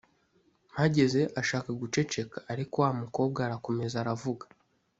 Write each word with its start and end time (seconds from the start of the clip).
Mpageze 0.71 1.21
ashaka 1.41 1.69
guceceka 1.81 2.37
ariko 2.53 2.75
wa 2.83 2.91
mukobwa 3.01 3.39
arakomeza 3.47 3.95
aravuga 3.99 4.45